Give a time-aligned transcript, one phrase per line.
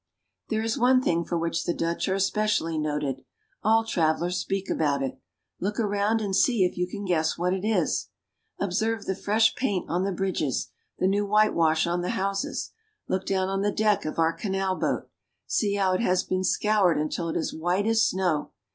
[0.49, 3.23] There is one thing for which the Dutch are especially noted.
[3.61, 5.19] All travelers speak about it.
[5.59, 8.09] Look around and see if you can guess what it is!
[8.59, 12.71] Observe the fresh paint on the bridges, the new whitewash on the houses.
[13.07, 15.07] Look down on the deck of our canal boat!
[15.45, 18.53] See how it has been scoured until it is as white as snow.